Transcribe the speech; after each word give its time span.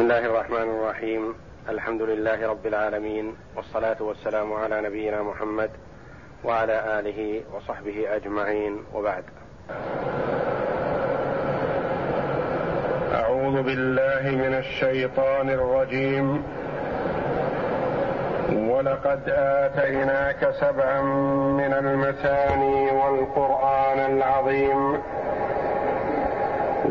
بسم 0.00 0.10
الله 0.10 0.26
الرحمن 0.26 0.62
الرحيم 0.62 1.34
الحمد 1.68 2.02
لله 2.02 2.48
رب 2.48 2.66
العالمين 2.66 3.36
والصلاه 3.56 3.96
والسلام 4.00 4.52
على 4.52 4.80
نبينا 4.80 5.22
محمد 5.22 5.70
وعلى 6.44 7.00
اله 7.00 7.42
وصحبه 7.54 8.16
اجمعين 8.16 8.84
وبعد 8.94 9.24
اعوذ 13.14 13.62
بالله 13.62 14.22
من 14.30 14.54
الشيطان 14.54 15.50
الرجيم 15.50 16.42
ولقد 18.70 19.20
اتيناك 19.28 20.50
سبعا 20.60 21.02
من 21.60 21.72
المثاني 21.72 22.90
والقران 22.90 23.98
العظيم 24.16 24.98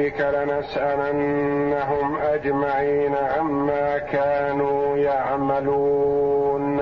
فوربك 0.00 0.20
لنسألنهم 0.20 2.16
أجمعين 2.16 3.14
عما 3.16 3.98
كانوا 3.98 4.96
يعملون. 4.96 6.80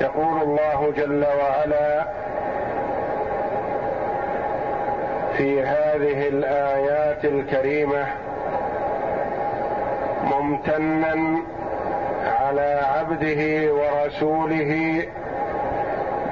يقول 0.00 0.42
الله 0.42 0.92
جل 0.96 1.24
وعلا 1.24 2.04
في 5.36 5.62
هذه 5.62 6.28
الآيات 6.28 7.24
الكريمة 7.24 8.06
ممتنا 10.24 11.38
على 12.40 12.80
عبده 12.96 13.72
ورسوله 13.74 15.02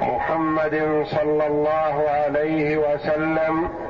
محمد 0.01 1.03
صلى 1.05 1.47
الله 1.47 2.05
عليه 2.09 2.77
وسلم 2.77 3.82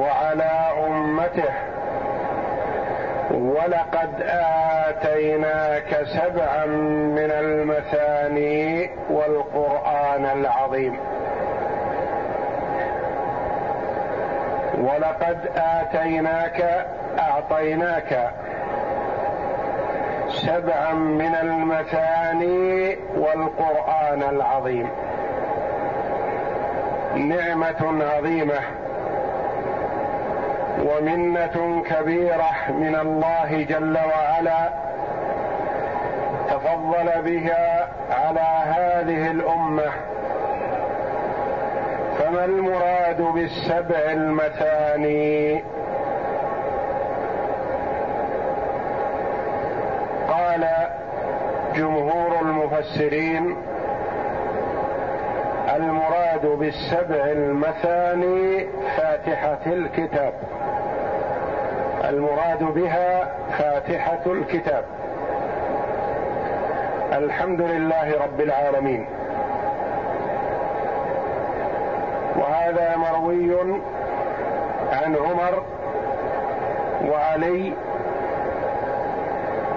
وعلى 0.00 0.52
أمته. 0.86 1.54
ولقد 3.30 4.22
آتيناك 4.88 6.02
سبعا 6.04 6.66
من 7.16 7.30
المثاني 7.30 8.90
والقرآن 9.10 10.24
العظيم. 10.38 10.98
ولقد 14.78 15.38
آتيناك 15.56 16.86
أعطيناك 17.18 18.30
سبعا 20.28 20.92
من 20.92 21.34
المثاني 21.34 22.96
والقرآن 23.16 24.22
العظيم. 24.22 24.88
نعمة 27.16 28.04
عظيمة. 28.16 28.79
ومنة 30.84 31.82
كبيرة 31.86 32.50
من 32.68 32.96
الله 32.96 33.62
جل 33.68 33.98
وعلا 33.98 34.68
تفضل 36.50 37.22
بها 37.22 37.88
على 38.10 38.48
هذه 38.64 39.30
الأمة. 39.30 39.90
فما 42.18 42.44
المراد 42.44 43.22
بالسبع 43.22 43.98
المثاني؟ 44.12 45.62
قال 50.28 50.66
جمهور 51.76 52.40
المفسرين 52.42 53.56
المراد 55.76 56.46
بالسبع 56.46 57.24
المثاني 57.24 58.66
فاتحة 59.26 59.60
الكتاب. 59.66 60.32
المراد 62.04 62.64
بها 62.64 63.28
فاتحة 63.58 64.20
الكتاب. 64.26 64.84
الحمد 67.12 67.60
لله 67.60 68.22
رب 68.22 68.40
العالمين. 68.40 69.06
وهذا 72.36 72.96
مروي 72.96 73.60
عن 74.92 75.16
عمر 75.16 75.62
وعلي 77.10 77.72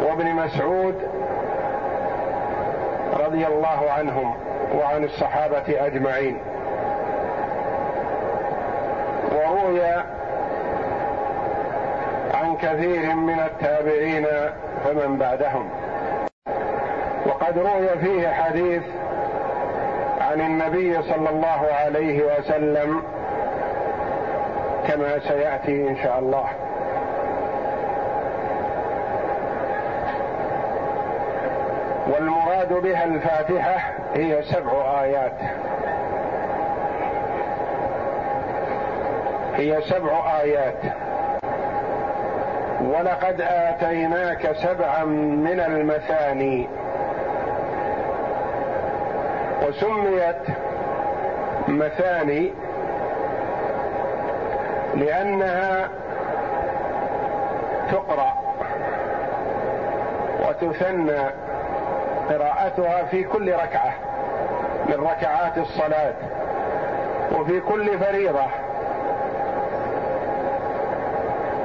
وابن 0.01 0.25
مسعود 0.25 0.95
رضي 3.25 3.47
الله 3.47 3.91
عنهم 3.97 4.35
وعن 4.75 5.03
الصحابة 5.03 5.85
أجمعين. 5.85 6.52
وروي 9.43 9.81
عن 12.33 12.55
كثير 12.61 13.15
من 13.15 13.39
التابعين 13.39 14.27
فمن 14.83 15.17
بعدهم. 15.17 15.69
وقد 17.25 17.57
روي 17.57 17.89
فيه 18.01 18.29
حديث 18.29 18.83
عن 20.21 20.41
النبي 20.41 21.01
صلى 21.01 21.29
الله 21.29 21.67
عليه 21.83 22.23
وسلم 22.23 23.03
كما 24.87 25.19
سيأتي 25.19 25.89
إن 25.89 25.97
شاء 26.03 26.19
الله. 26.19 26.45
والمراد 32.07 32.73
بها 32.73 33.03
الفاتحة 33.03 33.93
هي 34.15 34.43
سبع 34.43 35.01
آيات. 35.01 35.37
هي 39.63 39.81
سبع 39.81 40.41
آيات. 40.41 40.79
ولقد 42.81 43.41
آتيناك 43.41 44.56
سبعا 44.56 45.03
من 45.03 45.59
المثاني. 45.59 46.68
وسميت 49.68 50.44
مثاني 51.68 52.53
لأنها 54.96 55.90
تقرأ 57.91 58.34
وتثنى 60.47 61.30
قراءتها 62.30 63.03
في 63.03 63.24
كل 63.24 63.53
ركعة 63.53 63.94
من 64.88 64.95
ركعات 64.95 65.57
الصلاة 65.57 66.13
وفي 67.31 67.59
كل 67.59 68.00
فريضة. 68.00 68.62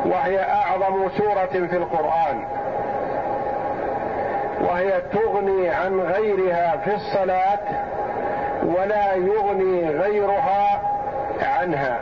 وهي 0.08 0.40
أعظم 0.40 1.08
سورة 1.08 1.66
في 1.66 1.76
القرآن. 1.76 2.44
وهي 4.60 5.00
تغني 5.12 5.68
عن 5.68 6.00
غيرها 6.00 6.76
في 6.76 6.94
الصلاة 6.94 7.58
ولا 8.62 9.14
يغني 9.14 9.90
غيرها 9.90 10.80
عنها. 11.42 12.00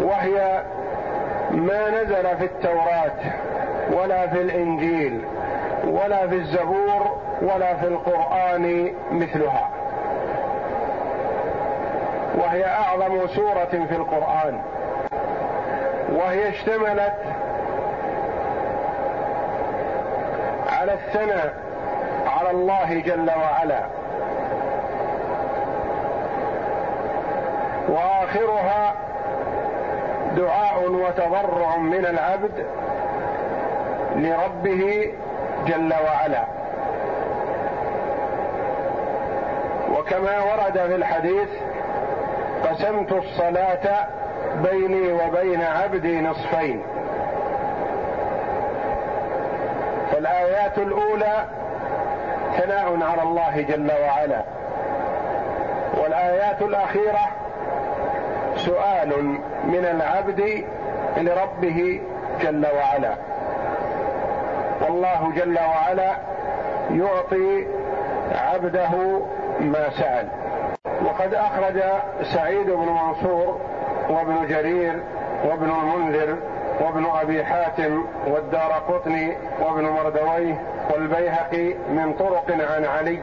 وهي 0.00 0.62
ما 1.50 1.90
نزل 1.90 2.36
في 2.36 2.44
التوراة 2.44 3.20
ولا 3.92 4.26
في 4.26 4.40
الإنجيل 4.40 5.24
ولا 5.84 6.26
في 6.26 6.34
الزبور 6.34 7.18
ولا 7.42 7.74
في 7.74 7.86
القرآن 7.86 8.92
مثلها. 9.12 9.63
وهي 12.54 12.66
أعظم 12.66 13.26
سورة 13.26 13.86
في 13.88 13.96
القرآن 13.96 14.60
وهي 16.12 16.48
اشتملت 16.48 17.14
على 20.72 20.92
الثناء 20.92 21.54
على 22.26 22.50
الله 22.50 23.00
جل 23.00 23.30
وعلا. 23.30 23.80
وآخرها 27.88 28.94
دعاء 30.36 30.90
وتضرع 30.90 31.76
من 31.76 32.06
العبد 32.06 32.66
لربه 34.16 35.12
جل 35.66 35.94
وعلا. 36.04 36.44
وكما 39.98 40.42
ورد 40.42 40.72
في 40.72 40.94
الحديث 40.94 41.48
قسمت 42.74 43.12
الصلاة 43.12 44.06
بيني 44.62 45.12
وبين 45.12 45.62
عبدي 45.62 46.20
نصفين. 46.20 46.82
فالآيات 50.12 50.78
الأولى 50.78 51.44
ثناء 52.56 52.98
على 53.02 53.22
الله 53.22 53.60
جل 53.60 53.92
وعلا. 54.02 54.42
والآيات 56.02 56.62
الأخيرة 56.62 57.28
سؤال 58.56 59.38
من 59.64 59.84
العبد 59.84 60.64
لربه 61.16 62.00
جل 62.40 62.66
وعلا. 62.76 63.14
والله 64.80 65.32
جل 65.36 65.58
وعلا 65.58 66.16
يعطي 66.90 67.66
عبده 68.32 69.20
ما 69.60 69.90
سأل. 69.90 70.28
وقد 71.04 71.34
أخرج 71.34 71.82
سعيد 72.22 72.70
بن 72.70 72.88
منصور 72.88 73.60
وابن 74.10 74.46
جرير 74.48 75.02
وابن 75.44 75.70
المنذر 75.70 76.36
وابن 76.80 77.06
أبي 77.20 77.44
حاتم 77.44 78.04
والدار 78.26 78.72
قطني 78.88 79.36
وابن 79.60 79.84
مردويه 79.84 80.62
والبيهقي 80.90 81.74
من 81.74 82.14
طرق 82.18 82.44
عن 82.50 82.84
علي 82.84 83.18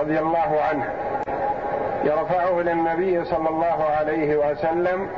رضي 0.00 0.18
الله 0.18 0.60
عنه. 0.70 0.84
يرفعه 2.04 2.60
إلى 2.60 2.72
النبي 2.72 3.24
صلى 3.24 3.48
الله 3.48 3.84
عليه 3.98 4.36
وسلم 4.36 5.08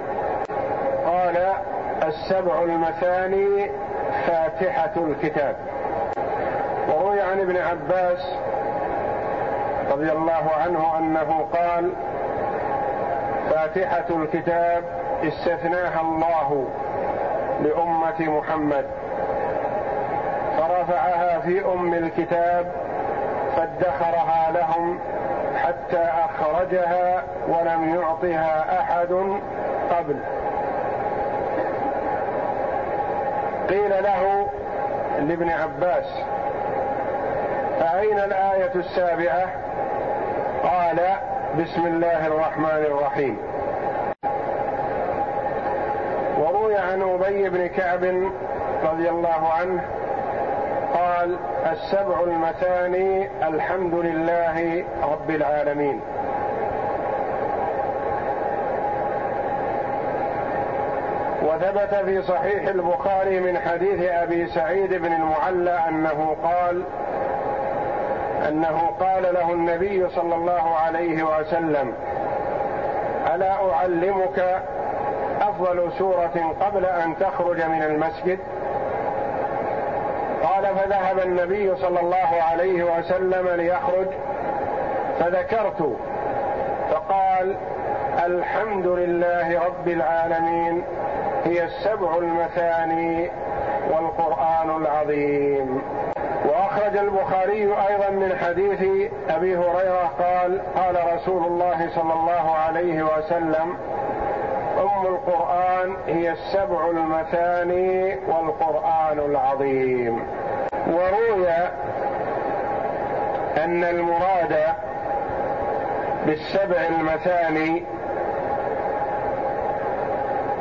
قال 1.07 1.53
السبع 2.03 2.63
المثاني 2.63 3.71
فاتحة 4.27 4.93
الكتاب. 4.97 5.57
وروي 6.89 7.21
عن 7.21 7.41
ابن 7.41 7.57
عباس 7.57 8.35
رضي 9.95 10.13
الله 10.13 10.51
عنه 10.65 10.99
أنه 10.99 11.47
قال 11.53 11.93
فاتحة 13.51 14.05
الكتاب 14.11 14.85
استثناها 15.25 16.01
الله 16.01 16.69
لأمة 17.63 18.21
محمد 18.21 18.85
فرفعها 20.59 21.41
في 21.41 21.65
أم 21.65 21.95
الكتاب 21.95 22.73
فادخرها 23.57 24.51
لهم 24.51 24.99
حتى 25.57 26.09
أخرجها 26.25 27.23
ولم 27.49 27.95
يعطها 27.95 28.81
أحد 28.81 29.41
قبل. 29.91 30.17
قيل 33.69 33.91
له 34.03 34.47
لابن 35.19 35.51
عباس 35.51 36.07
فاين 38.05 38.19
الآية 38.19 38.75
السابعة؟ 38.75 39.47
قال 40.63 41.01
بسم 41.59 41.87
الله 41.87 42.27
الرحمن 42.27 42.85
الرحيم. 42.87 43.39
وروي 46.39 46.77
عن 46.77 47.03
أبي 47.03 47.49
بن 47.49 47.67
كعب 47.67 48.05
رضي 48.85 49.09
الله 49.11 49.53
عنه 49.59 49.83
قال 50.95 51.37
السبع 51.73 52.21
المثاني 52.21 53.29
الحمد 53.49 53.95
لله 53.95 54.85
رب 55.03 55.31
العالمين. 55.31 56.01
وثبت 61.43 61.95
في 62.05 62.23
صحيح 62.23 62.69
البخاري 62.69 63.41
من 63.41 63.59
حديث 63.59 64.03
أبي 64.03 64.47
سعيد 64.47 64.95
بن 64.95 65.13
المعلى 65.13 65.79
أنه 65.89 66.37
قال 66.45 66.83
أنه 68.49 68.91
قال 69.01 69.23
له 69.35 69.53
النبي 69.53 70.09
صلى 70.09 70.35
الله 70.35 70.77
عليه 70.77 71.23
وسلم 71.23 71.95
ألا 73.35 73.73
أعلمك 73.73 74.63
أفضل 75.41 75.93
سورة 75.99 76.55
قبل 76.61 76.87
أن 76.87 77.19
تخرج 77.19 77.63
من 77.63 77.83
المسجد؟ 77.83 78.39
قال 80.43 80.75
فذهب 80.77 81.19
النبي 81.19 81.77
صلى 81.77 82.01
الله 82.01 82.43
عليه 82.51 82.99
وسلم 82.99 83.49
ليخرج 83.49 84.07
فذكرت 85.21 85.97
فقال 86.91 87.57
الحمد 88.27 88.87
لله 88.87 89.61
رب 89.67 89.89
العالمين 89.89 90.85
هي 91.45 91.65
السبع 91.65 92.17
المثاني 92.17 93.31
والقرآن 93.91 94.83
العظيم. 94.83 95.83
واخرج 96.75 96.97
البخاري 96.97 97.63
أيضا 97.63 98.11
من 98.11 98.37
حديث 98.37 98.81
أبي 99.31 99.57
هريرة 99.57 100.11
قال 100.19 100.61
قال 100.77 101.15
رسول 101.15 101.45
الله 101.45 101.91
صلى 101.95 102.13
الله 102.13 102.55
عليه 102.55 103.03
وسلم 103.03 103.77
أم 104.79 105.07
القرآن 105.07 105.97
هي 106.07 106.33
السبع 106.33 106.91
المثاني 106.91 108.19
والقرآن 108.29 109.19
العظيم. 109.19 110.23
وروي 110.87 111.49
أن 113.65 113.85
المراد 113.85 114.63
بالسبع 116.27 116.87
المثاني 116.91 117.85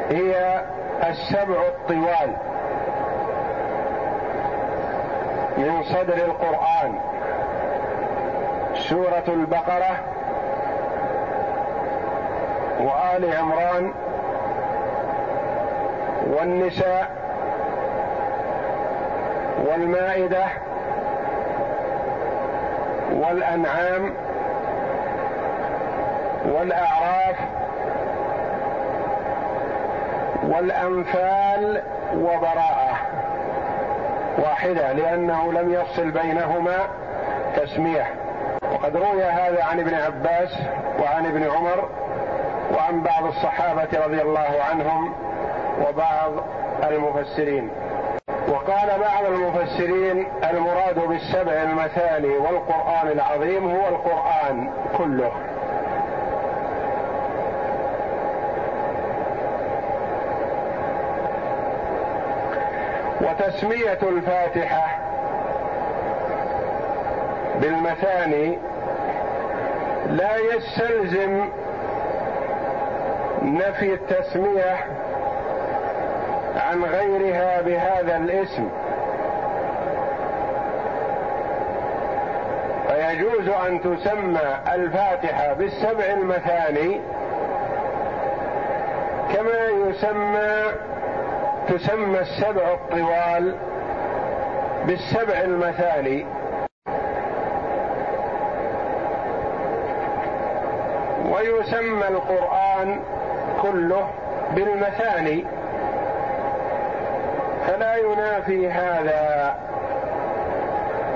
هي 0.09 0.61
السبع 1.09 1.61
الطوال. 1.67 2.52
من 5.57 5.83
صدر 5.83 6.17
القرآن. 6.25 6.99
سورة 8.75 9.23
البقرة 9.27 9.95
وآل 12.79 13.35
عمران 13.35 13.93
والنساء 16.27 17.07
والمائدة 19.65 20.45
والأنعام 23.11 24.13
والأعراف 26.45 27.35
والأنفال 30.43 31.81
وبراءه 32.15 32.72
واحدة 34.37 34.93
لأنه 34.93 35.53
لم 35.53 35.73
يفصل 35.73 36.11
بينهما 36.11 36.77
تسمية. 37.55 38.05
وقد 38.73 38.97
روي 38.97 39.23
هذا 39.23 39.63
عن 39.63 39.79
ابن 39.79 39.93
عباس 39.93 40.59
وعن 40.99 41.25
ابن 41.25 41.43
عمر 41.43 41.89
وعن 42.75 43.03
بعض 43.03 43.25
الصحابة 43.25 43.87
رضي 44.05 44.21
الله 44.21 44.55
عنهم 44.69 45.13
وبعض 45.87 46.31
المفسرين. 46.83 47.69
وقال 48.47 48.99
بعض 48.99 49.25
المفسرين 49.25 50.27
المراد 50.51 50.99
بالسبع 51.07 51.51
المثاني 51.51 52.37
والقرآن 52.37 53.07
العظيم 53.07 53.71
هو 53.71 53.87
القرآن 53.87 54.71
كله. 54.97 55.31
وتسمية 63.23 63.99
الفاتحة 64.03 64.99
بالمثاني 67.61 68.57
لا 70.09 70.37
يستلزم 70.37 71.45
نفي 73.41 73.93
التسمية 73.93 74.75
عن 76.55 76.83
غيرها 76.83 77.61
بهذا 77.61 78.17
الاسم. 78.17 78.69
فيجوز 82.87 83.47
أن 83.67 83.81
تسمى 83.81 84.57
الفاتحة 84.73 85.53
بالسبع 85.53 86.05
المثاني 86.05 87.01
كما 89.33 89.89
يسمى 89.89 90.63
تسمى 91.67 92.19
السبع 92.19 92.73
الطوال 92.73 93.55
بالسبع 94.87 95.41
المثاني 95.41 96.25
ويسمى 101.31 102.07
القرآن 102.07 102.99
كله 103.61 104.09
بالمثاني. 104.55 105.45
فلا 107.67 107.95
ينافي 107.95 108.69
هذا. 108.71 109.55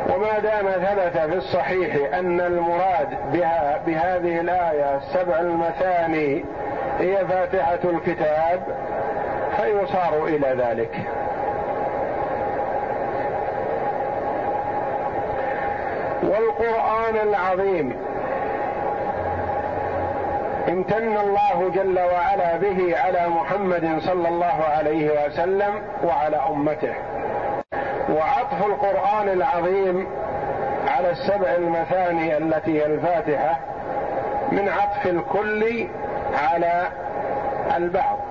وما 0.09 0.39
دام 0.39 0.71
ثبت 0.71 1.17
في 1.17 1.37
الصحيح 1.37 2.17
أن 2.17 2.41
المراد 2.41 3.31
بها 3.33 3.79
بهذه 3.87 4.39
الآية 4.39 4.97
السبع 4.97 5.39
المثاني 5.39 6.45
هي 6.99 7.25
فاتحة 7.25 7.79
الكتاب 7.83 8.61
فيصار 9.87 10.25
إلى 10.25 10.63
ذلك. 10.63 10.91
والقرآن 16.23 17.15
العظيم 17.29 17.95
امتن 20.69 21.17
الله 21.17 21.71
جل 21.75 21.99
وعلا 21.99 22.57
به 22.57 22.99
على 22.99 23.27
محمد 23.27 23.99
صلى 23.99 24.29
الله 24.29 24.63
عليه 24.77 25.25
وسلم 25.25 25.81
وعلى 26.03 26.37
أمته. 26.49 26.95
وعطف 28.09 28.65
القرآن 28.65 29.29
العظيم 29.29 30.07
على 30.87 31.09
السبع 31.09 31.49
المثاني 31.55 32.37
التي 32.37 32.81
هي 32.81 32.85
الفاتحة 32.85 33.59
من 34.51 34.69
عطف 34.69 35.05
الكل 35.05 35.87
على 36.33 36.87
البعض. 37.77 38.26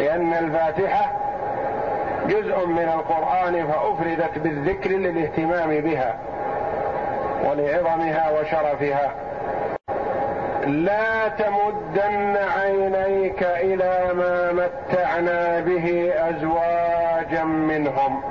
لأن 0.00 0.32
الفاتحة 0.32 1.12
جزء 2.26 2.66
من 2.66 2.88
القرآن 2.94 3.66
فأفردت 3.66 4.38
بالذكر 4.38 4.90
للاهتمام 4.90 5.80
بها 5.80 6.14
ولعظمها 7.44 8.30
وشرفها. 8.40 9.10
لا 10.66 11.28
تمدن 11.28 12.36
عينيك 12.36 13.42
إلى 13.42 14.14
ما 14.14 14.52
متعنا 14.52 15.60
به 15.60 16.12
أزواجا 16.16 17.44
منهم. 17.44 18.22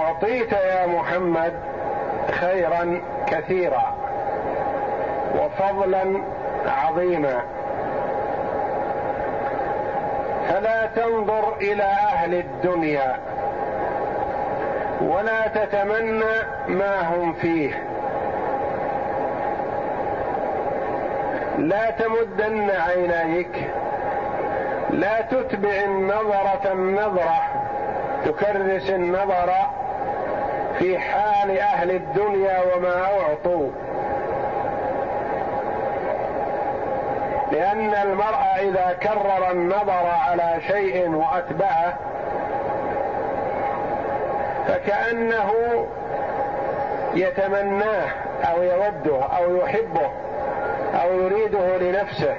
أعطيت 0.00 0.52
يا 0.52 0.86
محمد 0.86 1.52
خيرا 2.30 3.00
كثيرا 3.26 3.94
وفضلا 5.38 6.22
عظيما. 6.66 7.57
فلا 10.58 10.86
تنظر 10.86 11.56
إلى 11.60 11.82
أهل 11.82 12.34
الدنيا 12.34 13.16
ولا 15.00 15.46
تتمنى 15.48 16.34
ما 16.68 17.00
هم 17.00 17.32
فيه. 17.32 17.84
لا 21.58 21.90
تمدن 21.90 22.70
عينيك 22.70 23.70
لا 24.90 25.20
تتبع 25.20 25.84
النظرة 25.84 26.72
النظرة 26.72 27.42
تكرس 28.24 28.90
النظر 28.90 29.52
في 30.78 30.98
حال 30.98 31.58
أهل 31.58 31.90
الدنيا 31.90 32.58
وما 32.74 33.02
أعطوا. 33.02 33.70
لأن 37.52 37.94
المرء 37.94 38.38
إذا 38.60 38.96
كرر 39.02 39.50
النظر 39.50 40.06
على 40.28 40.60
شيء 40.66 41.10
وأتبعه 41.10 41.94
فكأنه 44.68 45.52
يتمناه 47.14 48.08
أو 48.44 48.62
يوده 48.62 49.22
أو 49.24 49.56
يحبه 49.56 50.10
أو 51.02 51.12
يريده 51.12 51.76
لنفسه. 51.76 52.34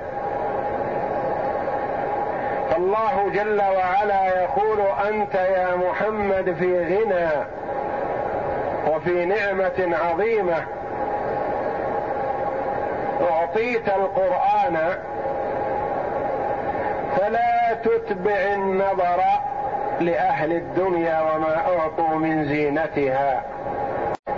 فالله 2.72 3.30
جل 3.34 3.62
وعلا 3.62 4.44
يقول 4.44 4.82
أنت 5.08 5.36
يا 5.36 5.76
محمد 5.76 6.56
في 6.60 6.86
غنى 6.86 7.30
وفي 8.88 9.26
نعمة 9.26 9.98
عظيمة. 10.10 10.66
اعطيت 13.50 13.90
القرآن 13.90 14.78
فلا 17.18 17.74
تتبع 17.84 18.54
النظر 18.54 19.22
لأهل 20.00 20.52
الدنيا 20.52 21.22
وما 21.22 21.56
أعطوا 21.58 22.16
من 22.16 22.46
زينتها. 22.46 23.42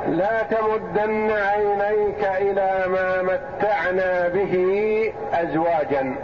لا 0.07 0.43
تمدن 0.43 1.31
عينيك 1.31 2.23
إلى 2.23 2.83
ما 2.87 3.21
متعنا 3.21 4.27
به 4.27 5.13
ازواجا. 5.33 6.15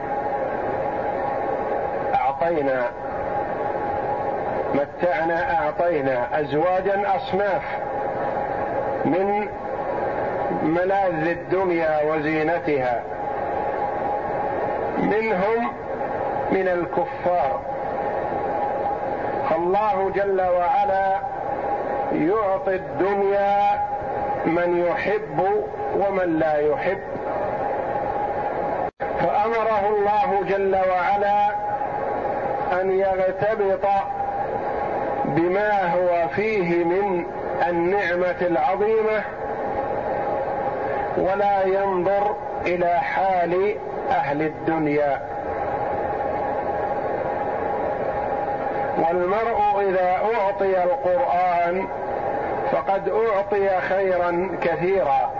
أعطينا 2.16 2.84
متعنا 4.74 5.54
أعطينا 5.60 6.40
ازواجا 6.40 7.16
أصناف 7.16 7.64
من 9.06 9.48
ملاذ 10.68 11.28
الدنيا 11.28 12.04
وزينتها. 12.04 13.04
منهم 14.98 15.72
من 16.52 16.68
الكفار. 16.68 17.62
فالله 19.50 20.12
جل 20.16 20.42
وعلا 20.42 21.20
يعطي 22.12 22.76
الدنيا 22.76 23.80
من 24.46 24.86
يحب 24.88 25.40
ومن 25.96 26.40
لا 26.40 26.58
يحب. 26.58 27.02
فأمره 29.20 29.90
الله 29.90 30.44
جل 30.50 30.76
وعلا 30.90 31.48
أن 32.82 33.00
يغتبط 33.00 33.88
بما 35.26 35.94
هو 35.94 36.28
فيه 36.28 36.84
من 36.84 37.26
النعمة 37.70 38.42
العظيمة 38.42 39.24
ولا 41.18 41.64
ينظر 41.64 42.36
إلى 42.66 43.00
حال 43.00 43.76
أهل 44.10 44.42
الدنيا. 44.42 45.22
والمرء 48.98 49.90
إذا 49.90 50.18
أعطي 50.36 50.84
القرآن 50.84 51.88
فقد 52.72 53.10
أعطي 53.10 53.80
خيرا 53.80 54.58
كثيرا. 54.62 55.32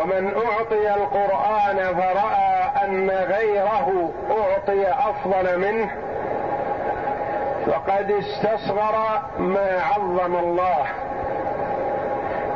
ومن 0.00 0.32
أعطي 0.36 0.94
القرآن 0.94 1.94
فرأى 1.94 2.84
أن 2.84 3.10
غيره 3.10 4.10
أعطي 4.30 4.88
أفضل 4.88 5.58
منه 5.58 5.90
فقد 7.66 8.10
استصغر 8.10 9.22
ما 9.38 9.80
عظم 9.82 10.36
الله. 10.36 10.86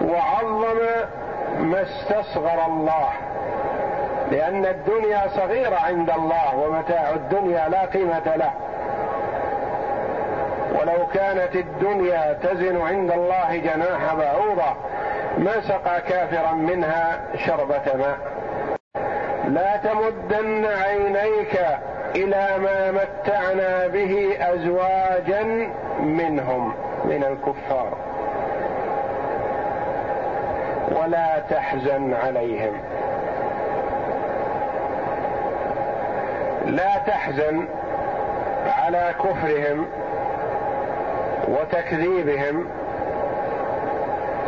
وعظم 0.03 0.77
ما 1.63 1.83
استصغر 1.83 2.67
الله. 2.67 3.09
لأن 4.31 4.67
الدنيا 4.67 5.29
صغيرة 5.29 5.77
عند 5.77 6.11
الله 6.11 6.57
ومتاع 6.57 7.11
الدنيا 7.11 7.69
لا 7.69 7.85
قيمة 7.85 8.37
له. 8.37 8.53
ولو 10.81 11.07
كانت 11.07 11.57
الدنيا 11.57 12.33
تزن 12.33 12.81
عند 12.81 13.11
الله 13.11 13.57
جناح 13.57 14.15
بعوضة 14.15 14.77
ما 15.39 15.61
سقى 15.61 16.01
كافرا 16.01 16.53
منها 16.53 17.21
شربة 17.37 17.97
ماء. 17.97 18.19
لا 19.49 19.77
تمدن 19.77 20.67
عينيك 20.67 21.61
إلى 22.17 22.59
ما 22.59 22.91
متعنا 22.91 23.87
به 23.87 24.37
أزواجا 24.41 25.43
منهم 26.01 26.75
من 27.05 27.25
الكفار. 27.25 28.12
ولا 31.03 31.39
تحزن 31.51 32.15
عليهم. 32.15 32.81
لا 36.67 36.99
تحزن 37.07 37.69
على 38.67 39.15
كفرهم 39.25 39.87
وتكذيبهم. 41.49 42.67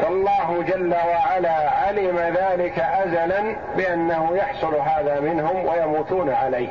فالله 0.03 0.65
جل 0.69 0.95
وعلا 0.95 1.71
علم 1.71 2.19
ذلك 2.19 2.79
ازلا 2.79 3.57
بأنه 3.77 4.37
يحصل 4.37 4.75
هذا 4.75 5.21
منهم 5.21 5.67
ويموتون 5.67 6.31
عليه. 6.31 6.69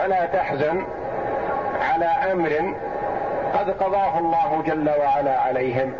فلا 0.00 0.26
تحزن 0.26 0.82
على 1.92 2.32
أمر 2.32 2.74
قد 3.58 3.70
قضاه 3.70 4.18
الله 4.18 4.62
جل 4.66 4.90
وعلا 5.00 5.40
عليهم. 5.40 5.94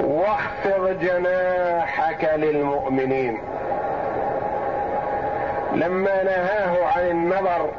واخفض 0.00 0.98
جناحك 1.00 2.24
للمؤمنين. 2.36 3.38
لما 5.72 6.22
نهاه 6.22 6.86
عن 6.96 7.10
النظر 7.10 7.70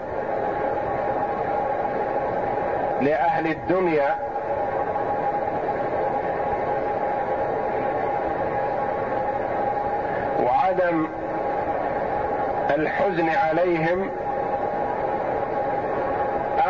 لأهل 3.01 3.47
الدنيا 3.47 4.15
وعدم 10.43 11.07
الحزن 12.75 13.29
عليهم 13.29 14.09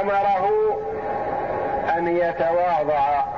أمره 0.02 0.50
أن 1.98 2.08
يتواضع. 2.08 3.29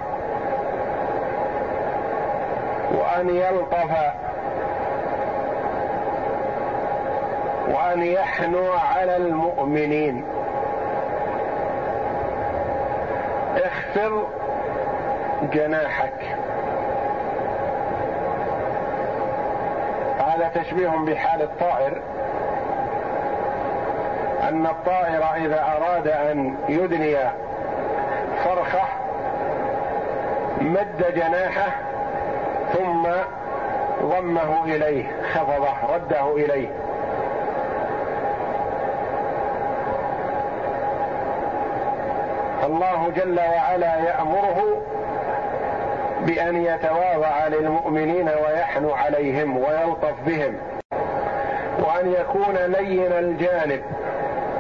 وأن 2.92 3.30
يلطف 3.30 3.92
وأن 7.68 8.04
يحنو 8.04 8.72
على 8.72 9.18
المؤمنين. 9.18 10.24
اخفض 13.56 14.28
جناحك. 15.54 16.38
هذا 20.20 20.52
تشبيه 20.56 20.90
بحال 20.90 21.42
الطائر. 21.42 22.02
أن 24.50 24.66
الطائر 24.66 25.24
إذا 25.46 25.78
أراد 25.78 26.08
أن 26.08 26.56
يدني 26.70 27.18
فرخه 28.44 28.88
مد 30.62 31.14
جناحه 31.16 31.91
ضمه 34.04 34.66
إليه 34.66 35.06
خفضه 35.34 35.96
رده 35.96 36.36
إليه. 36.36 36.68
الله 42.64 43.12
جل 43.16 43.40
وعلا 43.40 43.96
يأمره 43.96 44.82
بأن 46.22 46.56
يتواضع 46.66 47.48
للمؤمنين 47.48 48.30
ويحنو 48.30 48.92
عليهم 48.92 49.58
ويلطف 49.58 50.14
بهم 50.26 50.58
وأن 51.80 52.14
يكون 52.20 52.56
لين 52.56 53.12
الجانب 53.12 53.82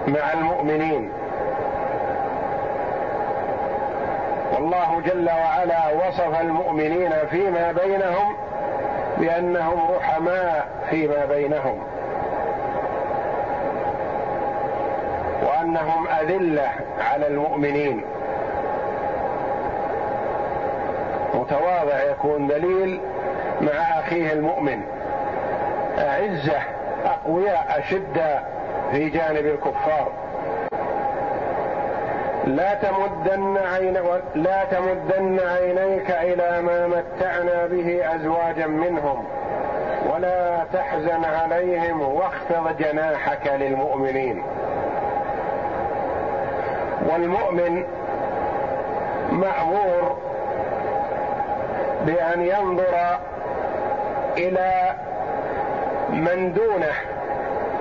مع 0.07 0.33
المؤمنين. 0.33 1.11
والله 4.61 5.01
جل 5.05 5.29
وعلا 5.29 6.07
وصف 6.07 6.41
المؤمنين 6.41 7.13
فيما 7.29 7.71
بينهم 7.71 8.35
بأنهم 9.17 9.91
رحماء 9.95 10.67
فيما 10.89 11.25
بينهم. 11.25 11.83
وأنهم 15.43 16.07
أذلة 16.07 16.69
على 17.11 17.27
المؤمنين. 17.27 18.01
متواضع 21.33 22.03
يكون 22.11 22.47
دليل 22.47 23.01
مع 23.61 23.99
أخيه 23.99 24.33
المؤمن. 24.33 24.81
أعزة 25.97 26.59
أقوياء 27.05 27.79
اشداء 27.79 28.51
في 28.91 29.09
جانب 29.09 29.45
الكفار. 29.45 30.11
لا 32.55 32.73
تمدن 32.73 33.57
عين 33.57 33.97
لا 34.35 34.63
تمدن 34.63 35.39
عينيك 35.39 36.11
إلى 36.11 36.61
ما 36.61 36.87
متعنا 36.87 37.65
به 37.65 38.15
أزواجا 38.15 38.67
منهم. 38.67 39.25
ولا 40.13 40.65
تحزن 40.73 41.25
عليهم 41.25 42.01
واخفض 42.01 42.77
جناحك 42.77 43.47
للمؤمنين. 43.47 44.43
والمؤمن 47.09 47.83
مأمور 49.31 50.17
بأن 52.05 52.41
ينظر 52.41 53.19
إلى 54.37 54.95
من 56.09 56.53
دونه 56.53 56.93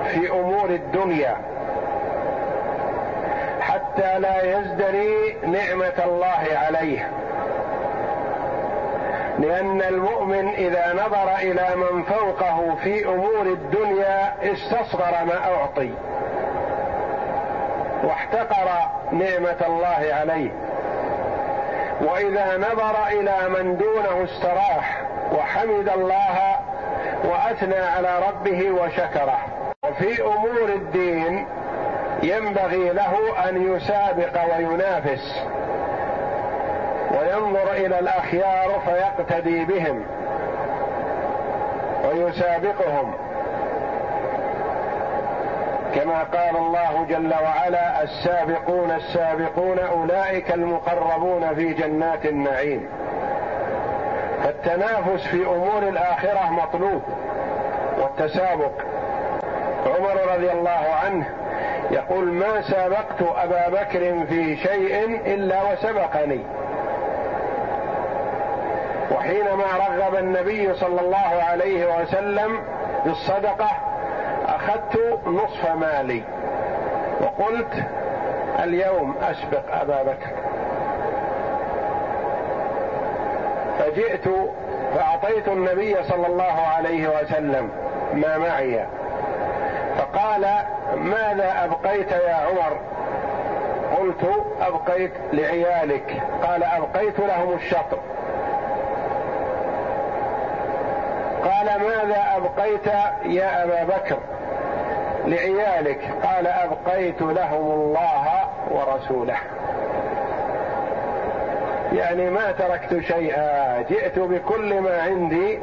في 0.07 0.31
أمور 0.31 0.69
الدنيا. 0.69 1.35
حتى 3.91 4.19
لا 4.19 4.59
يزدري 4.59 5.37
نعمة 5.43 6.03
الله 6.05 6.57
عليه. 6.65 7.11
لأن 9.39 9.81
المؤمن 9.81 10.47
إذا 10.47 10.93
نظر 10.93 11.35
إلى 11.35 11.75
من 11.75 12.03
فوقه 12.03 12.75
في 12.83 13.05
أمور 13.05 13.41
الدنيا 13.41 14.33
استصغر 14.43 15.25
ما 15.25 15.55
أعطي. 15.55 15.93
واحتقر 18.03 18.67
نعمة 19.11 19.65
الله 19.67 20.13
عليه. 20.13 20.51
وإذا 22.01 22.57
نظر 22.57 23.07
إلى 23.07 23.49
من 23.49 23.77
دونه 23.77 24.23
استراح 24.23 25.01
وحمد 25.31 25.89
الله 25.89 26.55
وأثنى 27.23 27.79
على 27.95 28.19
ربه 28.29 28.71
وشكره. 28.71 29.39
وفي 29.83 30.21
أمور 30.21 30.69
الدين 30.69 31.47
ينبغي 32.23 32.89
له 32.89 33.49
أن 33.49 33.75
يسابق 33.75 34.55
وينافس 34.55 35.41
وينظر 37.11 37.71
إلى 37.71 37.99
الأخيار 37.99 38.81
فيقتدي 38.85 39.65
بهم 39.65 40.03
ويسابقهم. 42.05 43.13
كما 45.95 46.23
قال 46.23 46.57
الله 46.57 47.05
جل 47.09 47.33
وعلا 47.43 48.03
السابقون 48.03 48.91
السابقون 48.91 49.79
أولئك 49.79 50.51
المقربون 50.51 51.55
في 51.55 51.73
جنات 51.73 52.25
النعيم. 52.25 52.89
فالتنافس 54.43 55.27
في 55.27 55.45
أمور 55.45 55.83
الآخرة 55.83 56.49
مطلوب 56.51 57.01
والتسابق. 57.97 58.71
عمر 59.85 60.33
رضي 60.35 60.51
الله 60.51 60.85
عنه 61.03 61.25
يقول 61.91 62.31
ما 62.31 62.61
سابقت 62.61 63.21
أبا 63.21 63.69
بكر 63.69 64.25
في 64.25 64.57
شيء 64.57 65.19
إلا 65.25 65.71
وسبقني. 65.71 66.39
وحينما 69.11 69.65
رغب 69.89 70.15
النبي 70.15 70.73
صلى 70.73 71.01
الله 71.01 71.43
عليه 71.49 72.01
وسلم 72.01 72.59
بالصدقة 73.05 73.69
أخذت 74.47 75.19
نصف 75.25 75.69
مالي. 75.69 76.23
وقلت 77.21 77.73
اليوم 78.63 79.15
أسبق 79.21 79.75
أبا 79.81 80.03
بكر. 80.03 80.31
فجئت 83.79 84.29
فأعطيت 84.95 85.47
النبي 85.47 86.03
صلى 86.03 86.27
الله 86.27 86.67
عليه 86.77 87.07
وسلم 87.07 87.69
ما 88.13 88.37
معي. 88.37 88.85
فقال 89.97 90.47
ماذا 90.95 91.63
أبقيت 91.63 92.11
يا 92.11 92.33
عمر؟ 92.33 92.77
قلت 93.99 94.29
أبقيت 94.61 95.11
لعيالك. 95.33 96.21
قال 96.43 96.63
أبقيت 96.63 97.19
لهم 97.19 97.53
الشطر. 97.53 97.99
قال 101.43 101.65
ماذا 101.65 102.23
أبقيت 102.37 102.87
يا 103.25 103.63
أبا 103.63 103.83
بكر؟ 103.83 104.17
لعيالك. 105.25 106.09
قال 106.23 106.47
أبقيت 106.47 107.21
لهم 107.21 107.71
الله 107.71 108.27
ورسوله. 108.71 109.37
يعني 111.93 112.29
ما 112.29 112.51
تركت 112.51 112.99
شيئا. 112.99 113.81
جئت 113.81 114.19
بكل 114.19 114.79
ما 114.79 115.01
عندي 115.01 115.59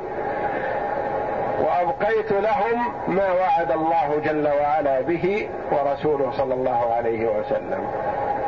وابقيت 1.88 2.33
لهم 2.33 2.92
ما 3.09 3.33
وعد 3.33 3.72
الله 3.72 4.20
جل 4.24 4.48
وعلا 4.48 5.01
به 5.01 5.48
ورسوله 5.72 6.33
صلى 6.37 6.55
الله 6.55 6.94
عليه 6.96 7.27
وسلم. 7.27 7.85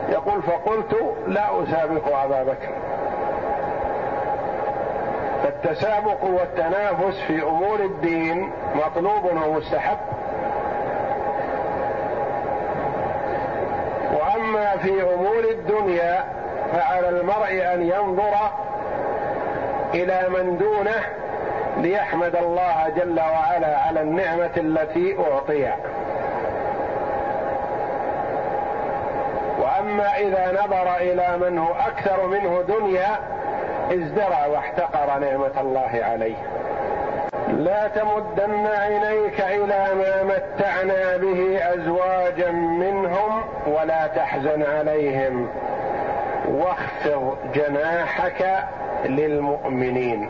يقول 0.09 0.43
فقلت 0.43 1.15
لا 1.27 1.63
أسابق 1.63 2.17
أبا 2.17 2.43
بكر. 2.43 2.69
فالتسابق 5.43 6.25
والتنافس 6.25 7.21
في 7.21 7.43
أمور 7.43 7.81
الدين 7.81 8.51
مطلوب 8.75 9.25
ومستحب. 9.25 9.99
وأما 14.13 14.77
في 14.77 15.03
أمور 15.03 15.45
الدنيا 15.51 16.25
فعلى 16.73 17.09
المرء 17.09 17.75
أن 17.75 17.83
ينظر 17.83 18.35
إلى 19.95 20.29
من 20.29 20.59
دونه 20.59 21.20
ليحمد 21.81 22.37
الله 22.37 22.89
جل 22.97 23.21
وعلا 23.21 23.79
على 23.79 24.01
النعمة 24.01 24.51
التي 24.57 25.17
أعطي. 25.19 25.73
وأما 29.59 30.17
إذا 30.19 30.53
نظر 30.65 30.97
إلى 30.97 31.39
من 31.39 31.59
هو 31.59 31.73
أكثر 31.73 32.27
منه 32.27 32.63
دنيا 32.69 33.19
ازدرى 33.93 34.51
واحتقر 34.53 35.19
نعمة 35.19 35.61
الله 35.61 36.01
عليه. 36.05 36.37
لا 37.49 37.89
تمدن 37.89 38.67
عينيك 38.67 39.41
إلى 39.41 39.95
ما 39.95 40.23
متعنا 40.23 41.17
به 41.17 41.59
أزواجا 41.75 42.51
منهم 42.51 43.43
ولا 43.67 44.07
تحزن 44.07 44.63
عليهم. 44.63 45.49
واخفض 46.49 47.37
جناحك 47.55 48.65
للمؤمنين. 49.05 50.29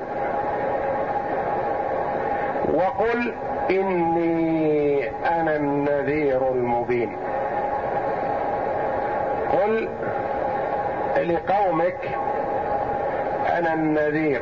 وقل 2.75 3.35
إني 3.71 5.09
أنا 5.09 5.57
النذير 5.57 6.49
المبين. 6.49 7.17
قل 9.53 9.89
لقومك 11.17 12.09
أنا 13.59 13.75
النذير 13.75 14.41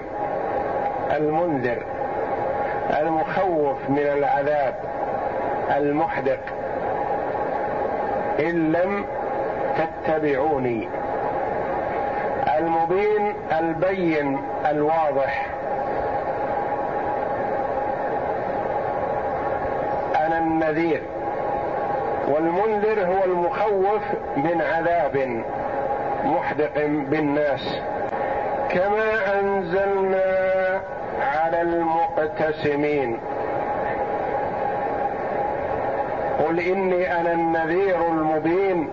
المنذر 1.17 1.83
المخوف 3.01 3.77
من 3.89 3.99
العذاب 3.99 4.75
المحدق. 5.77 6.41
إن 8.41 8.73
لم 8.73 9.05
تتبعوني. 9.79 10.89
المبين 12.59 13.35
البين 13.59 14.39
الواضح 14.71 15.47
أنا 20.27 20.39
النذير. 20.69 21.03
والمنذر 22.29 23.07
هو 23.07 23.25
المخوف 23.25 24.03
من 24.37 24.63
عذاب 24.63 25.43
محدق 26.25 26.73
بالناس. 26.87 27.81
كما 28.71 29.41
أنزلنا 29.41 30.81
على 31.21 31.63
المقتسمين. 31.63 33.19
قل 36.47 36.61
إني 36.61 37.21
أنا 37.21 37.33
النذير 37.33 37.97
المبين. 38.09 38.91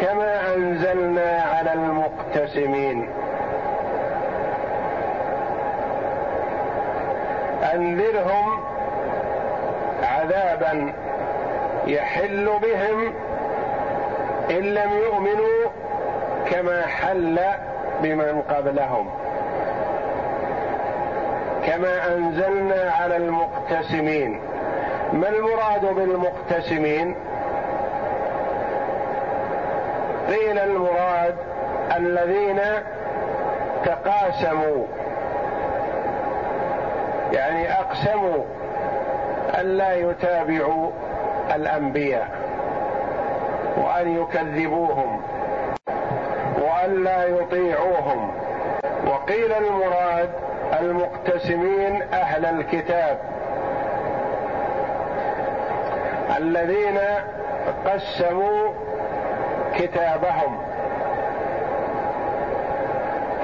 كما 0.00 0.54
أنزلنا 0.54 1.44
على 1.58 1.72
المقتسمين. 1.72 3.08
أنذرهم 7.74 8.73
عذابا 10.02 10.92
يحل 11.86 12.50
بهم 12.62 13.12
إن 14.50 14.62
لم 14.62 14.90
يؤمنوا 14.92 15.70
كما 16.50 16.86
حل 16.86 17.40
بمن 18.02 18.42
قبلهم. 18.50 19.10
كما 21.66 22.14
أنزلنا 22.14 22.92
على 23.00 23.16
المقتسمين. 23.16 24.40
ما 25.12 25.28
المراد 25.28 25.94
بالمقتسمين؟ 25.94 27.16
قيل 30.28 30.58
المراد 30.58 31.34
الذين 31.96 32.60
تقاسموا 33.84 34.86
يعني 37.32 37.72
أقسموا 37.72 38.44
الا 39.64 39.94
يتابعوا 39.94 40.90
الأنبياء 41.54 42.28
وأن 43.76 44.08
يكذبوهم 44.22 45.20
وأن 46.60 47.04
لا 47.04 47.24
يطيعوهم. 47.24 48.30
وقيل 49.06 49.52
المراد 49.52 50.30
المقتسمين 50.80 52.02
أهل 52.02 52.44
الكتاب 52.46 53.18
الذين 56.38 57.00
قسموا 57.86 58.68
كتابهم 59.78 60.58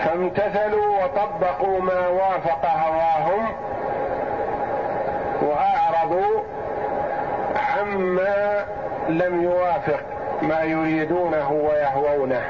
فامتثلوا 0.05 1.05
وطبقوا 1.05 1.81
ما 1.81 2.09
وافق 2.09 2.67
هواهم 2.67 3.47
عما 8.01 8.65
لم 9.09 9.43
يوافق 9.43 10.01
ما 10.43 10.63
يريدونه 10.63 11.53
ويهوونه 11.53 12.43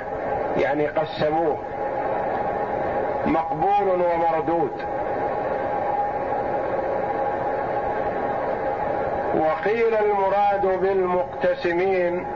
يعني 0.56 0.86
قسموه. 0.86 1.56
مقبول 3.26 3.88
ومردود. 3.88 4.72
وقيل 9.34 9.94
المراد 9.94 10.80
بالمقتسمين 10.80 12.26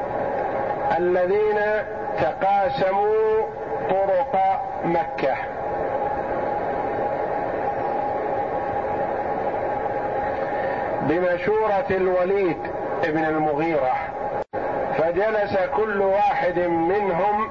الذين 0.99 1.61
تقاسموا 2.21 3.43
طرق 3.91 4.63
مكة. 4.85 5.35
بمشورة 11.09 11.87
الوليد 11.91 12.74
بن 13.05 13.25
المغيرة. 13.25 13.95
فجلس 14.99 15.57
كل 15.77 16.01
واحد 16.01 16.59
منهم 16.59 17.49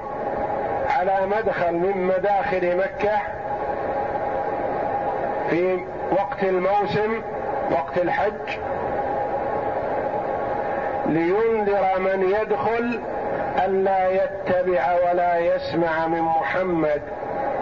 على 0.90 1.28
مدخل 1.28 1.74
من 1.74 2.04
مداخل 2.08 2.78
مكة 2.78 3.20
في 5.50 5.80
وقت 6.12 6.44
الموسم 6.44 7.22
وقت 7.72 7.98
الحج 7.98 8.60
لينذر 11.06 12.00
من 12.00 12.36
يدخل 12.42 13.00
ألا 13.66 14.10
يتبع 14.10 14.96
ولا 15.10 15.38
يسمع 15.40 16.08
من 16.08 16.22
محمد 16.22 17.02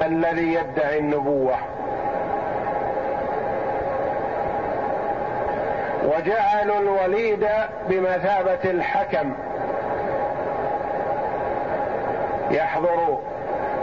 الذي 0.06 0.54
يدعي 0.54 1.00
النبوة. 1.00 1.56
وجعلوا 6.16 6.80
الوليد 6.80 7.48
بمثابة 7.90 8.72
الحكم. 8.72 9.34
يحضر 12.52 13.18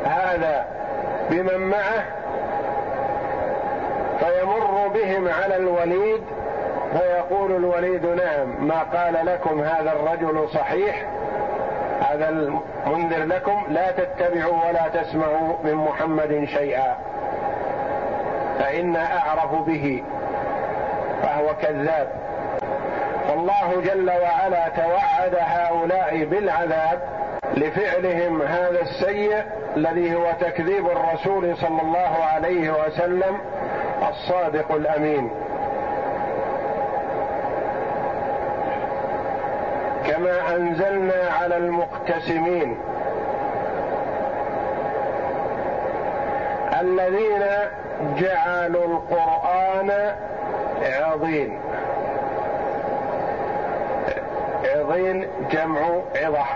هذا 0.04 0.66
بمن 1.30 1.58
معه 1.58 2.04
فيمر 4.20 4.88
بهم 4.88 5.28
على 5.28 5.56
الوليد 5.56 6.22
فيقول 6.92 7.52
الوليد 7.52 8.06
نعم 8.06 8.66
ما 8.68 8.82
قال 8.82 9.26
لكم 9.26 9.60
هذا 9.60 9.92
الرجل 9.92 10.48
صحيح؟ 10.48 11.06
هذا 12.00 12.28
المنذر 12.28 13.24
لكم 13.24 13.62
لا 13.68 13.90
تتبعوا 13.90 14.68
ولا 14.68 14.88
تسمعوا 14.88 15.54
من 15.64 15.74
محمد 15.74 16.48
شيئا 16.54 16.96
فإنا 18.58 19.18
أعرف 19.18 19.54
به. 19.54 20.02
فهو 21.48 21.54
كذاب 21.62 22.08
فالله 23.28 23.80
جل 23.84 24.10
وعلا 24.10 24.68
توعد 24.68 25.34
هؤلاء 25.38 26.24
بالعذاب 26.24 27.00
لفعلهم 27.56 28.42
هذا 28.42 28.80
السيء 28.80 29.42
الذي 29.76 30.14
هو 30.14 30.32
تكذيب 30.40 30.86
الرسول 30.86 31.56
صلى 31.56 31.82
الله 31.82 32.16
عليه 32.34 32.70
وسلم 32.70 33.38
الصادق 34.08 34.72
الأمين. 34.72 35.30
كما 40.06 40.56
أنزلنا 40.56 41.30
على 41.40 41.56
المقتسمين. 41.56 42.78
الذين 46.80 47.44
جعلوا 48.18 48.86
القرآن 48.86 50.14
عظيم 50.82 51.58
عظيم 54.64 55.26
جمع 55.50 55.80
عظه 56.16 56.46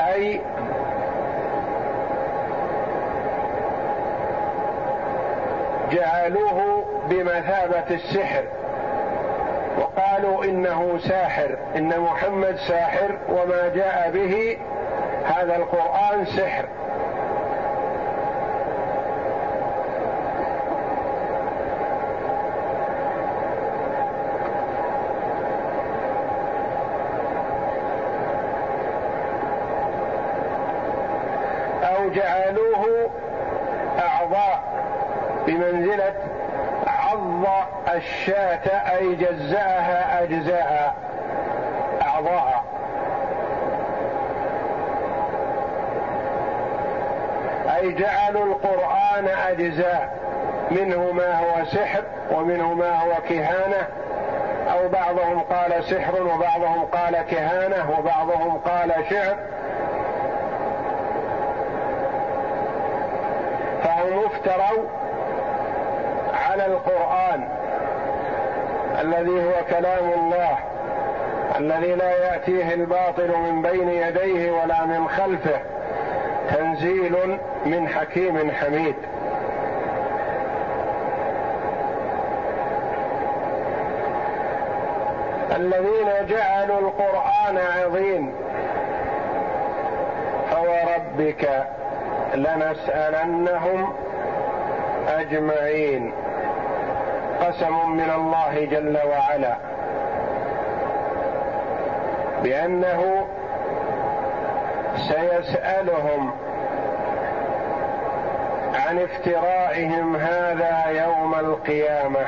أي 0.00 0.40
جعلوه 5.92 6.84
بمثابة 7.08 7.90
السحر. 7.90 8.44
وقالوا 9.78 10.44
إنه 10.44 10.98
ساحر 10.98 11.58
إن 11.76 12.00
محمد 12.00 12.56
ساحر 12.56 13.18
وما 13.28 13.68
جاء 13.68 14.10
به 14.14 14.58
هذا 15.24 15.56
القرآن 15.56 16.24
سحر. 16.24 16.64
جعلوه 32.14 33.10
أعضاء 33.98 34.62
بمنزلة 35.46 36.12
عض 36.86 37.46
الشاة 37.94 38.68
أي 38.96 39.14
جزأها 39.14 40.22
أجزاء 40.22 40.94
أعضاء. 42.02 42.64
أي 47.76 47.92
جعلوا 47.92 48.44
القرآن 48.44 49.28
أجزاء 49.48 50.18
منه 50.70 51.12
ما 51.12 51.38
هو 51.38 51.64
سحر 51.64 52.02
ومنه 52.32 52.74
ما 52.74 52.98
هو 52.98 53.12
كهانة. 53.28 53.86
أو 54.72 54.88
بعضهم 54.88 55.40
قال 55.40 55.84
سحر 55.84 56.22
وبعضهم 56.22 56.84
قال 56.84 57.22
كهانة 57.30 57.98
وبعضهم 57.98 58.58
قال 58.58 58.92
شعر. 59.10 59.36
افتروا 64.38 64.84
على 66.48 66.66
القرآن 66.66 67.48
الذي 69.00 69.44
هو 69.44 69.64
كلام 69.70 70.12
الله 70.12 70.58
الذي 71.58 71.94
لا 71.94 72.10
يأتيه 72.10 72.74
الباطل 72.74 73.28
من 73.28 73.62
بين 73.62 73.88
يديه 73.88 74.50
ولا 74.50 74.84
من 74.84 75.08
خلفه 75.08 75.60
تنزيل 76.50 77.38
من 77.66 77.88
حكيم 77.88 78.50
حميد. 78.50 78.94
الذين 85.56 86.26
جعلوا 86.26 86.80
القرآن 86.80 87.58
عظيم 87.58 88.34
فوربك 90.50 91.66
لنسألنهم 92.34 93.92
أجمعين. 95.08 96.12
قسم 97.40 97.90
من 97.90 98.10
الله 98.10 98.64
جل 98.64 98.98
وعلا 99.08 99.56
بأنه 102.42 103.26
سيسألهم 104.96 106.30
عن 108.74 108.98
افترائهم 108.98 110.16
هذا 110.16 110.84
يوم 110.86 111.34
القيامة. 111.34 112.26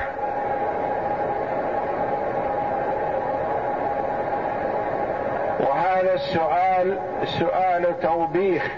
وهذا 5.60 6.14
السؤال 6.14 6.98
سؤال 7.24 8.00
توبيخ 8.00 8.72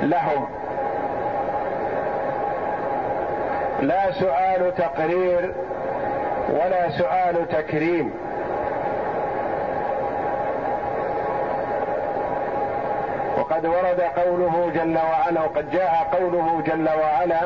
لهم. 0.00 0.61
لا 3.82 4.12
سؤال 4.12 4.74
تقرير 4.74 5.52
ولا 6.48 6.90
سؤال 6.98 7.48
تكريم. 7.48 8.12
وقد 13.38 13.66
ورد 13.66 14.00
قوله 14.00 14.70
جل 14.74 14.98
وعلا 14.98 15.40
وقد 15.40 15.70
جاء 15.70 16.06
قوله 16.12 16.62
جل 16.66 16.88
وعلا 16.88 17.40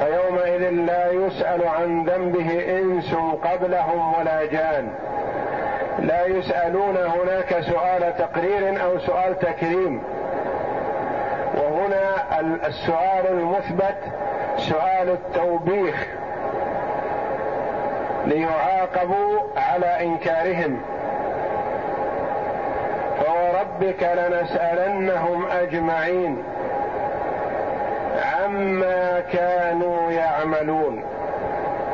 فيومئذ 0.00 0.70
لا 0.70 1.12
يسأل 1.12 1.68
عن 1.68 2.04
ذنبه 2.04 2.78
إنس 2.78 3.14
قبلهم 3.44 4.14
ولا 4.18 4.44
جان. 4.44 4.88
لا 5.98 6.26
يسألون 6.26 6.96
هناك 6.96 7.60
سؤال 7.60 8.16
تقرير 8.18 8.84
أو 8.84 8.98
سؤال 8.98 9.38
تكريم. 9.38 10.02
وهنا 11.54 12.40
السؤال 12.66 13.26
المثبت 13.26 13.96
سؤال 14.68 15.08
التوبيخ 15.08 16.06
ليعاقبوا 18.26 19.40
على 19.56 20.02
إنكارهم. 20.06 20.82
فوربك 23.18 24.02
لنسألنهم 24.02 25.46
أجمعين 25.46 26.42
عما 28.34 29.20
كانوا 29.20 30.10
يعملون 30.10 31.04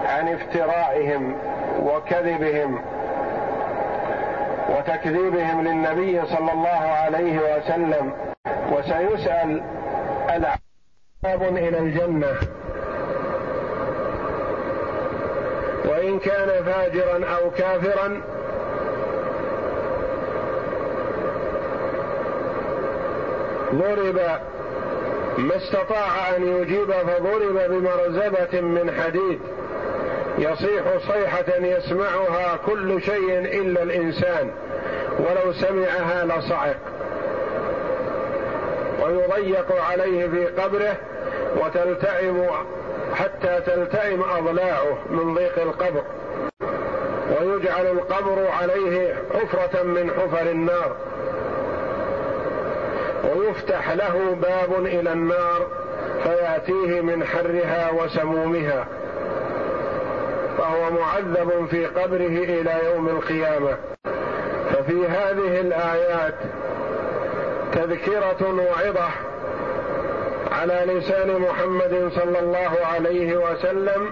عن 0.06 0.28
افترائهم 0.28 1.36
وكذبهم 1.82 2.82
وتكذيبهم 4.68 5.64
للنبي 5.64 6.26
صلى 6.26 6.52
الله 6.52 6.68
عليه 7.04 7.38
وسلم. 7.38 8.12
وسيسأل 8.72 9.62
العذاب 10.30 11.42
إلى 11.56 11.78
الجنة. 11.78 12.57
وإن 15.84 16.18
كان 16.18 16.64
فاجرا 16.64 17.24
أو 17.24 17.50
كافرا 17.50 18.20
ضرب 23.74 24.20
ما 25.38 25.56
استطاع 25.56 26.36
أن 26.36 26.46
يجيب 26.62 26.92
فضرب 26.92 27.70
بمرزبة 27.70 28.60
من 28.60 28.92
حديد 29.02 29.40
يصيح 30.38 30.84
صيحة 31.12 31.56
يسمعها 31.58 32.58
كل 32.66 33.02
شيء 33.02 33.38
إلا 33.38 33.82
الإنسان 33.82 34.50
ولو 35.18 35.52
سمعها 35.52 36.24
لصعق 36.24 36.76
ويضيق 39.02 39.82
عليه 39.90 40.28
في 40.28 40.46
قبره 40.46 40.96
وتلتئم 41.56 42.46
حتى 43.14 43.60
تلتئم 43.66 44.22
أضلاعه 44.22 44.98
من 45.10 45.34
ضيق 45.34 45.58
القبر 45.62 46.02
ويجعل 47.40 47.86
القبر 47.86 48.48
عليه 48.60 49.14
حفرة 49.34 49.82
من 49.82 50.10
حفر 50.10 50.50
النار. 50.50 50.96
ويفتح 53.34 53.90
له 53.90 54.36
باب 54.42 54.86
إلى 54.86 55.12
النار 55.12 55.66
فيأتيه 56.22 57.00
من 57.00 57.24
حرها 57.24 57.90
وسمومها. 57.90 58.86
فهو 60.58 60.90
معذب 60.90 61.66
في 61.70 61.86
قبره 61.86 62.26
إلى 62.26 62.74
يوم 62.84 63.08
القيامة. 63.08 63.76
ففي 64.70 65.06
هذه 65.06 65.60
الآيات 65.60 66.34
تذكرة 67.72 68.54
وعظة 68.54 69.08
على 70.52 70.82
لسان 70.86 71.40
محمد 71.40 72.10
صلى 72.14 72.38
الله 72.38 72.70
عليه 72.94 73.36
وسلم 73.36 74.10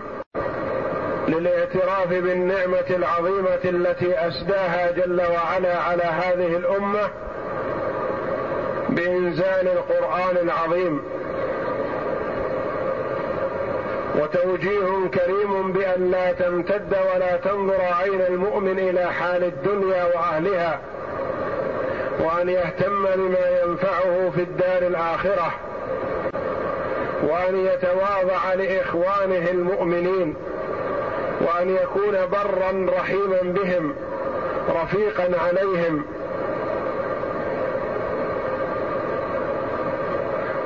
للاعتراف 1.29 2.09
بالنعمة 2.09 2.91
العظيمة 2.91 3.65
التي 3.65 4.29
أسداها 4.29 4.91
جل 4.91 5.21
وعلا 5.21 5.79
على 5.79 6.03
هذه 6.03 6.57
الأمة 6.57 7.11
بإنزال 8.89 9.69
القرآن 9.69 10.37
العظيم. 10.37 11.03
وتوجيه 14.23 15.09
كريم 15.15 15.73
بأن 15.73 16.11
لا 16.11 16.33
تمتد 16.33 16.97
ولا 17.15 17.37
تنظر 17.37 17.81
عين 17.81 18.21
المؤمن 18.21 18.79
إلى 18.79 19.13
حال 19.13 19.45
الدنيا 19.45 20.05
وأهلها 20.05 20.81
وأن 22.21 22.49
يهتم 22.49 23.05
بما 23.17 23.61
ينفعه 23.63 24.31
في 24.31 24.43
الدار 24.43 24.83
الآخرة. 24.83 25.53
وأن 27.27 27.67
يتواضع 27.67 28.55
لإخوانه 28.55 29.51
المؤمنين 29.51 30.35
وأن 31.41 31.77
يكون 31.77 32.13
برا 32.13 32.87
رحيما 32.99 33.41
بهم 33.43 33.95
رفيقا 34.83 35.29
عليهم. 35.47 36.05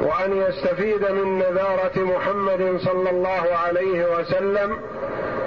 وأن 0.01 0.37
يستفيد 0.37 1.11
من 1.11 1.39
نذارة 1.39 1.99
محمد 1.99 2.79
صلى 2.85 3.11
الله 3.11 3.43
عليه 3.67 4.19
وسلم 4.19 4.79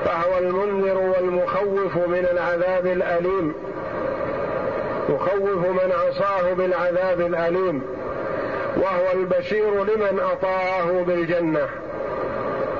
فهو 0.05 0.37
المنذر 0.37 0.97
والمخوف 0.97 1.97
من 1.97 2.27
العذاب 2.31 2.85
الأليم. 2.85 3.53
يخوف 5.09 5.67
من 5.67 5.91
عصاه 5.91 6.53
بالعذاب 6.53 7.21
الأليم. 7.21 7.83
وهو 8.77 9.11
البشير 9.13 9.83
لمن 9.83 10.19
أطاعه 10.19 11.03
بالجنة. 11.07 11.67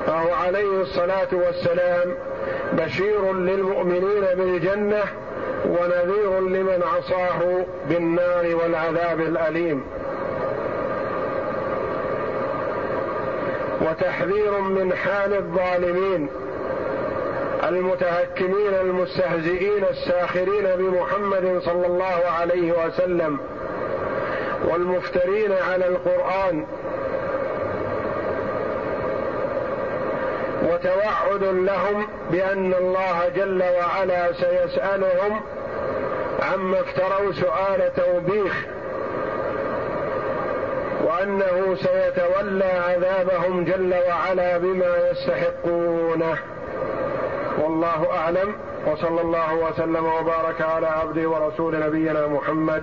فهو 0.06 0.34
عليه 0.34 0.80
الصلاة 0.82 1.28
والسلام 1.32 2.14
بشير 2.72 3.32
للمؤمنين 3.32 4.24
بالجنة 4.36 5.02
ونذير 5.66 6.40
لمن 6.40 6.82
عصاه 6.96 7.64
بالنار 7.88 8.56
والعذاب 8.62 9.20
الأليم. 9.20 9.84
وتحذير 13.80 14.60
من 14.60 14.94
حال 14.94 15.34
الظالمين 15.34 16.28
المتهكمين 17.68 18.74
المستهزئين 18.80 19.84
الساخرين 19.90 20.66
بمحمد 20.78 21.60
صلى 21.64 21.86
الله 21.86 22.22
عليه 22.40 22.86
وسلم 22.86 23.38
والمفترين 24.64 25.52
على 25.52 25.86
القرآن. 25.86 26.66
وتوعد 30.62 31.42
لهم 31.42 32.06
بأن 32.30 32.74
الله 32.74 33.28
جل 33.36 33.62
وعلا 33.62 34.32
سيسألهم 34.32 35.40
عما 36.42 36.80
افتروا 36.80 37.32
سؤال 37.32 37.92
توبيخ 37.96 38.66
وأنه 41.04 41.74
سيتولى 41.74 42.72
عذابهم 42.88 43.64
جل 43.64 43.94
وعلا 44.08 44.58
بما 44.58 45.10
يستحقونه. 45.10 46.38
والله 47.58 48.10
أعلم 48.16 48.54
وصلى 48.86 49.20
الله 49.20 49.54
وسلم 49.54 50.06
وبارك 50.06 50.60
على 50.60 50.86
عبده 50.86 51.28
ورسول 51.28 51.80
نبينا 51.80 52.26
محمد 52.26 52.82